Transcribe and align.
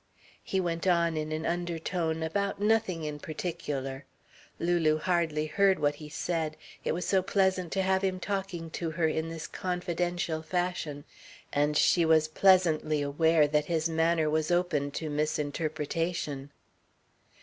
He 0.41 0.59
went 0.59 0.87
on, 0.87 1.15
in 1.15 1.31
an 1.31 1.45
undertone, 1.45 2.23
about 2.23 2.59
nothing 2.59 3.03
in 3.03 3.19
particular. 3.19 4.03
Lulu 4.57 4.97
hardly 4.97 5.45
heard 5.45 5.77
what 5.77 5.93
he 6.01 6.09
said, 6.09 6.57
it 6.83 6.93
was 6.93 7.05
so 7.05 7.21
pleasant 7.21 7.71
to 7.73 7.83
have 7.83 8.01
him 8.01 8.19
talking 8.19 8.71
to 8.71 8.89
her 8.89 9.07
in 9.07 9.29
this 9.29 9.45
confidential 9.45 10.41
fashion; 10.41 11.03
and 11.53 11.77
she 11.77 12.03
was 12.03 12.27
pleasantly 12.27 13.03
aware 13.03 13.45
that 13.47 13.65
his 13.65 13.87
manner 13.87 14.27
was 14.27 14.49
open 14.49 14.89
to 14.89 15.07
misinterpretation. 15.07 16.49